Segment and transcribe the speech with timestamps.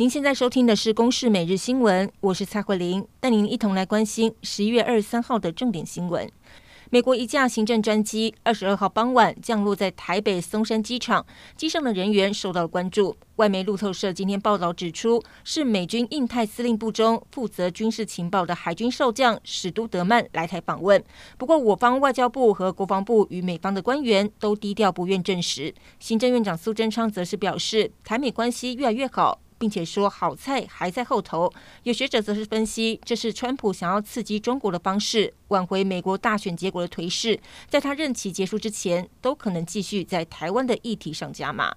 [0.00, 6.30] 您现在收听的是《公视每日新闻》，我是蔡慧玲，带您一同来关心十一月二十三号的重点新闻。
[6.90, 13.16] 美国一架行政专机二十二号傍晚降落在台北松山机场，机上的人员受到了关注。
[13.36, 21.02] 外媒路透社今天报道指出，是美军印太司令部中负责军事情报的海军少将史都德曼来台访问。
[21.36, 25.74] 不过，我方外交部和国防部与美方的官员都低调不愿证实。
[25.98, 29.40] 行政院长苏贞昌则是表示，台美关系越来越好。
[29.58, 31.52] 并且说好菜还在后头。
[31.82, 41.74] 有学者则是分析，这是川普想要刺激中国的方式，挽回美国大选结果的颓势，在他任期结束之前，都可能继续在台湾的议题上加码。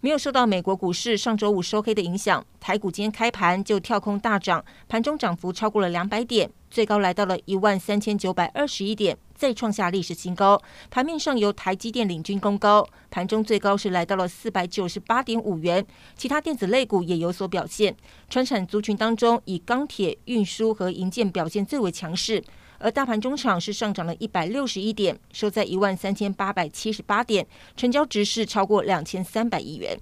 [0.00, 10.60] 没有受到美国股市上周五收黑的影响，台股今天开盘就跳空大涨，盘中涨幅超过了两百点，最高来到了一万三千九百二十一点，再创下历史新高。
[10.90, 15.86] 盘面上由台积电领军攻高，盘中最高是来到了四百九十八点五元，
[16.18, 17.96] 其他电子类股也有所表现。
[18.28, 22.44] 传产族群当中，以钢铁、运输和营建表现最为强势。
[22.76, 29.98] 而大盘中场是上涨了一百六十一点，收在一万三千八百七十八点，成交值是超过两千三百亿元。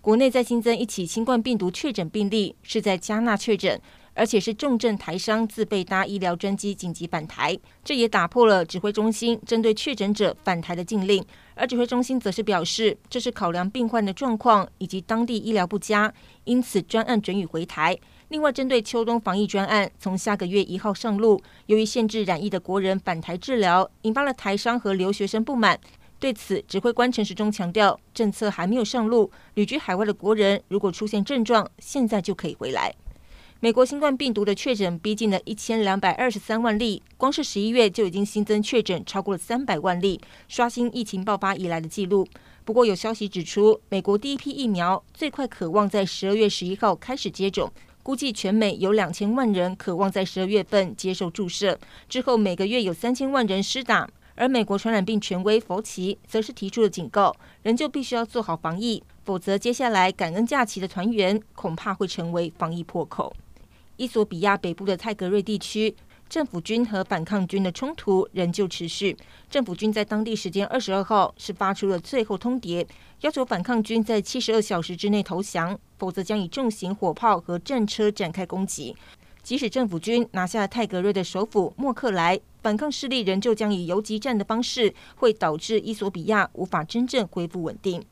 [0.00, 3.80] 国内再新增一起新冠病毒确诊病例，是在加纳确诊，
[4.16, 11.24] 而且是重症台商自备搭医疗专机紧急返台，这也打破了指挥中心针对确诊者返台的禁令。
[11.54, 16.12] 而指挥中心则是表示，这是考量病患的状况以及当地医疗不佳，
[16.44, 17.96] 因此专案准予回台。
[18.28, 25.78] 另外，针对秋冬防疫专案，从下个月一号上路，由于限制染疫的国人返台治疗，引发了台商和留学生不满。
[26.18, 32.94] 对此，指挥官陈时中强调，政策还没有上路，旅居海外的国人如果出现症状，现在就可以回来。
[33.58, 42.28] 美国新冠病毒的确诊逼近了一千两百二十三万例，光是十一月就已经新增确诊超过了三百万例，刷新疫情爆发以来的记录。
[42.66, 47.72] 不过，有消息指出，美国第一批疫苗最快可望在十二月十一号开始接种。
[48.02, 51.78] 估计全美有两千万人渴望在十二月份接受注射，
[52.10, 54.06] 之后每个月有三千万人施打。
[54.34, 63.34] 而美国传染病权威佛奇则是提出了警告，仍旧必须要做好防疫，否则接下来感恩假期的团圆恐怕会成为防疫破口。
[63.96, 65.94] 伊索比亚北部的泰格瑞地区。
[66.28, 69.16] 政府军和反抗军的冲突仍旧持续。
[69.48, 72.84] 政府军在当地时间二十二号是发出了最后通牒，
[73.20, 78.96] 要求反抗军在七十二小时之内投降，否则将以重型火炮和战车展开攻击。
[79.44, 88.04] 即使政府军拿下泰格瑞的首府莫克莱，反抗势力仍旧将以游击战的方式，会导致伊索比亚无法真正恢复稳定。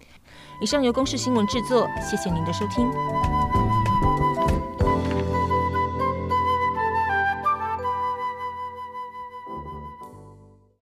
[0.63, 3.74] 以上由公视新闻制作，谢谢您的收听。